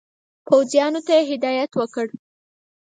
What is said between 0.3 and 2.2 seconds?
پوځیانو ته یې هدایت ورکړ.